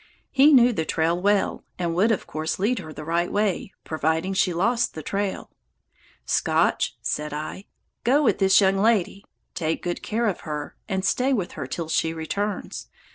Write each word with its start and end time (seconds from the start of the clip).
He 0.31 0.51
knew 0.51 0.73
the 0.73 0.83
trail 0.83 1.21
well 1.21 1.63
and 1.77 1.93
would, 1.93 2.11
of 2.11 2.25
course, 2.25 2.57
lead 2.57 2.79
her 2.79 2.91
the 2.91 3.05
right 3.05 3.31
way, 3.31 3.71
providing 3.83 4.33
she 4.33 4.51
lost 4.51 4.95
the 4.95 5.03
trail. 5.03 5.51
"Scotch," 6.25 6.97
said 7.03 7.33
I, 7.35 7.65
"go 8.03 8.23
with 8.23 8.39
this 8.39 8.59
young 8.59 8.77
lady, 8.77 9.23
take 9.53 9.83
good 9.83 10.01
care 10.01 10.25
of 10.25 10.39
her, 10.39 10.75
and 10.89 11.05
stay 11.05 11.33
with 11.33 11.51
her 11.51 11.67
till 11.67 11.87
she 11.87 12.15
returns. 12.15 12.87